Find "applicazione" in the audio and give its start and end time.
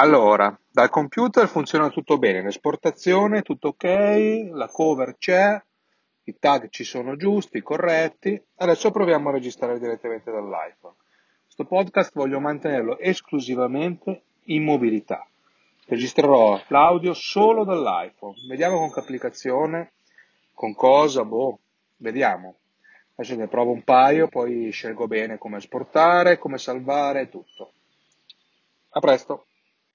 19.00-19.94